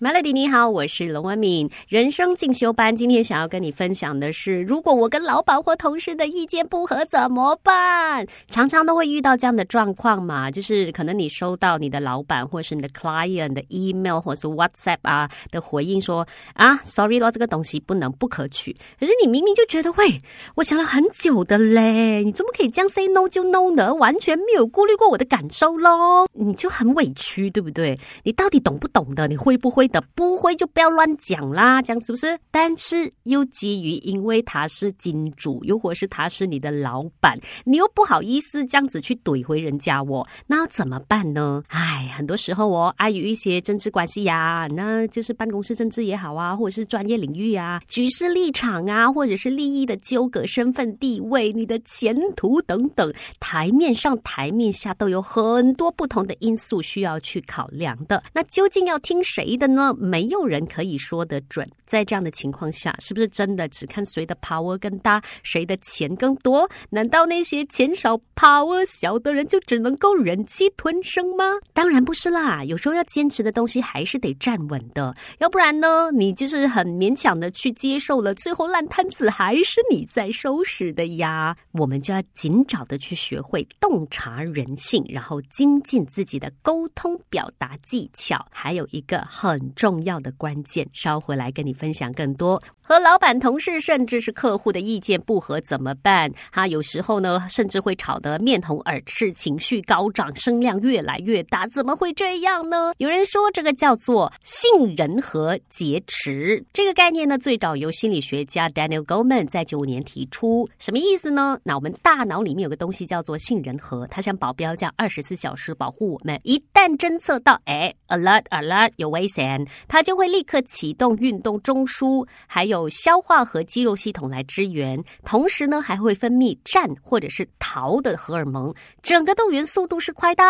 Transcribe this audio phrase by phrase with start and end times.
[0.00, 1.68] Melody 你好，我是龙文敏。
[1.88, 8.24] 人生进修班今天想要跟你分享的是，如果我跟老板或同事的意见不合怎么办？
[8.46, 16.24] 常常都会遇到这样的状况嘛，就是可能你收到你的老板或是你的 client 的 email 或是 WhatsApp 啊的回应说
[16.54, 18.72] 啊，sorry 咯，这个东西不能不可取。
[19.00, 20.22] 可是你明明就觉得，喂，
[20.54, 23.92] 我想了很久的嘞，你怎么可以这样 say no 就 no 呢？
[23.96, 27.98] 完全没有顾虑过我的感受咯，你就很委屈，对不对？
[28.22, 29.26] 你到底懂不懂的？
[29.26, 29.87] 你会不会？
[29.88, 32.38] 的不会就不要乱讲啦，这样是不是？
[32.50, 41.62] 但是又基于因为他是金主，又或是他是你的老板，你又不好意思这样子去怼回人家哦，那怎么办呢？
[41.68, 58.22] 哎，很多时候哦，碍于一些政治关系呀，那就是办公室政治也好啊，或者是专业领域啊、局势立场啊，或者是利益的纠葛、身份地位、你的前途等等，台面上、台面下都有很多不同的因素需要去考量的。
[58.32, 59.77] 那究竟要听谁的呢？
[59.78, 66.68] 那没有人可以说得准，在这样的情况下，是不是真的只看谁的 power 更大，谁的钱更多？
[66.90, 71.44] 难道那些钱少 power 小的人就只能够忍气吞声吗？
[71.72, 81.56] 当然不是啦，有时候要坚持的东西还是得站稳的，要不然呢，你就是很勉强的去接受了，最后烂摊子还是你在收拾的呀。
[81.70, 89.67] 我们就要尽早的去学会洞察人性，然后精进自己的沟通表达技巧，还有一个很。
[89.74, 92.62] 重要的关键，稍回来跟你分享更多。
[92.80, 96.32] 和老板、同事，甚至是客户的意见不合怎么办？
[96.50, 101.66] 哈，有时候呢，甚至会吵得面红耳赤，情绪高涨，声量越来越大。
[101.66, 102.92] 怎么会这样呢？
[102.96, 106.64] 有人说这个叫做杏仁核劫持。
[106.72, 110.66] 这个概念呢，最早由心理学家 Daniel Goleman 在九五年提出。
[110.78, 111.60] 什么意思呢？
[111.62, 116.40] 那我们大脑里面有个东西叫做杏仁核，它像保镖这样二十四小时保护我们。
[116.42, 122.88] 一旦侦测到，哎，alert alert，有危险，它就会立刻启动运动中枢，还有。
[122.88, 130.44] 消化和肌肉系统来支援，同时呢还会分泌战或者是逃的荷尔蒙，整个动员速度是快到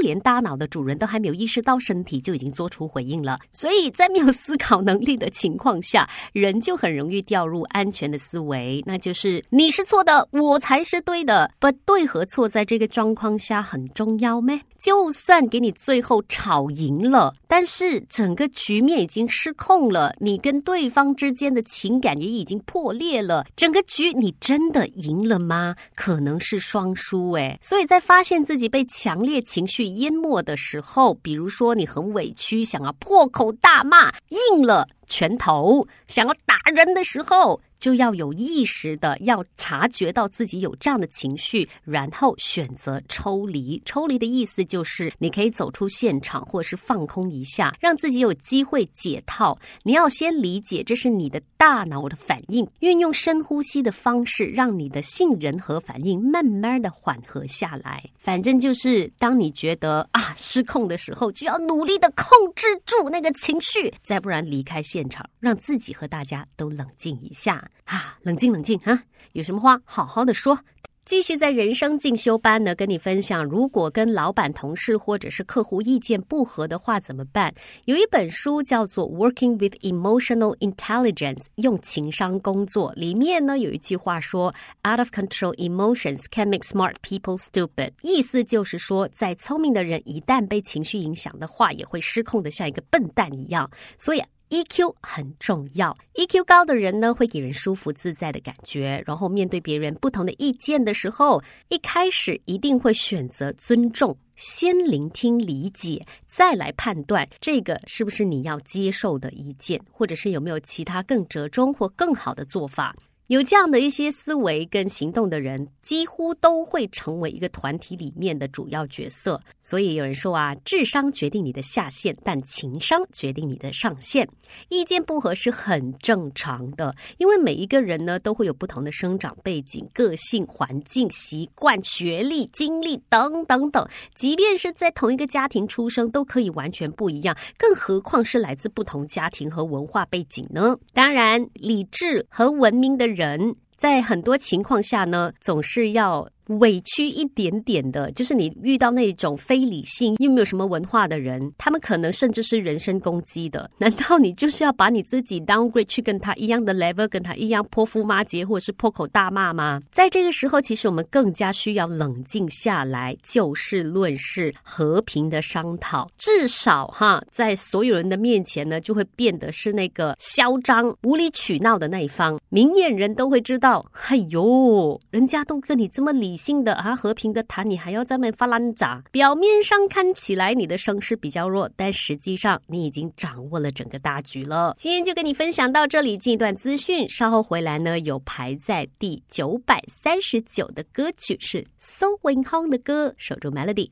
[0.00, 3.38] 连大脑的主人都还没有意识到，身体就已经做出回应了。
[3.52, 11.50] 所以在没有思考能力的情况下，人就很容易掉入安全的思维，那就是你是错的，我才是对的。
[11.58, 14.58] 不对和错在这个状况下很重要咩？
[14.80, 25.76] 就算给你最后吵赢了，但是整个局面已经失控了，你跟对方之间的情感也已经破裂了，整个局你真的赢了吗？
[25.94, 27.58] 可能是双输诶。
[27.62, 37.60] 所以在发现自己被强烈情绪淹没的时候，比如说你很委屈，想要破口大骂，硬了拳头，想要打人的时候。
[37.80, 43.80] 就要有意识的要察觉到自己有这样的情绪，然后选择抽离。
[43.86, 49.58] 抽离的意思就是你可以走出现场，或是放空一下，让自己有机会解套。
[49.82, 58.04] 你要先理解这是你的大脑的反应，运用深呼吸的方式，让你的杏仁核反应慢慢的缓和下来。
[58.18, 67.66] 反正就是当你觉得啊失控的时候，就要努力的控制住那个情绪，再不然离开现现场，让自己和大家都冷静一下。
[67.84, 69.02] 啊，冷静冷静哈！
[69.32, 70.58] 有什么话好好的说。
[71.06, 77.52] 继续在人生进修班呢，跟你分享，如果跟老板、同事或者是客户意见不合的话怎么办？
[77.86, 82.92] 有一本书叫做《Working with Emotional Intelligence》，用情商工作。
[82.94, 84.54] 里面呢有一句话说
[84.86, 93.68] ：“Out of control emotions can make smart people stupid。”意思就是说，在聪明的人一旦被情绪影响的话，也会失控的像一个笨蛋一样。
[93.98, 94.22] 所以。
[94.50, 99.00] EQ 很重要，EQ 高的人呢，会给人舒服自在的感觉。
[99.06, 112.92] 然后面对别人不同的意见的时候，一开始一定会选择尊重，先聆听理解，再来判断这个是不是你要接受的意见，或者是有没有其他更折中或更好的做法。
[113.30, 119.40] 有这样的一些思维跟行动的人，几乎都会成为一个团体里面的主要角色。
[119.60, 124.28] 所以有人说啊，智商决定你的下限，但情商决定你的上限。
[124.68, 133.86] 意见不合是很正常的，因为每一个人呢都会有不同的生长背景、个性、环境、习惯、学历、经历等等等。
[134.16, 140.76] 即便是在同一个家庭出生，都可以完全不一样，更何况是来自不同家庭和文化背景呢？
[140.92, 143.19] 当然，理智和文明的人。
[143.20, 146.26] 人在很多情况下呢，总是要
[146.58, 153.70] 委屈一点点的，就是你遇到那种非理性又没有什么文化的人，他们可能甚至是人身攻击的。
[153.78, 159.80] 难道你就是要把你自己 downgrade 去跟他一样的 level，跟他一样泼妇骂街，或者是破口大骂吗？
[159.92, 166.08] 在这个时候，其实我们更加需要冷静下来，就事论事，和平的商讨。
[166.16, 172.38] 至少哈，在所有人的面前呢，就会变得是那个嚣张、无理取闹的那一方。
[172.48, 179.02] 明眼人都会知道，哎呦，人家都跟你这么理性的啊，和平的谈，你还要在那发烂渣。
[179.12, 184.74] 表面上看起来你的声势比较弱，但实际上你已经掌握了整个大局了。
[184.78, 193.90] 今天就跟你分享到这里，进一段资讯，稍后回来呢，有排在第九百三十九的歌曲是 So Win Home 的歌，守住 Melody。